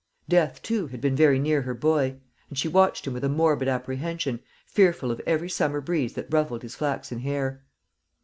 Death, 0.27 0.63
too, 0.63 0.87
had 0.87 0.99
been 0.99 1.15
very 1.15 1.37
near 1.37 1.61
her 1.61 1.75
boy; 1.75 2.15
and 2.49 2.57
she 2.57 2.67
watched 2.67 3.05
him 3.05 3.13
with 3.13 3.23
a 3.23 3.29
morbid 3.29 3.67
apprehension, 3.67 4.39
fearful 4.65 5.11
of 5.11 5.21
every 5.27 5.47
summer 5.47 5.79
breeze 5.79 6.13
that 6.13 6.33
ruffled 6.33 6.63
his 6.63 6.73
flaxen 6.73 7.19
hair. 7.19 7.63